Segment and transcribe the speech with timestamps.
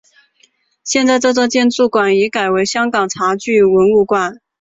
[0.83, 4.41] 现在这座建筑物已改为香港茶具文物馆。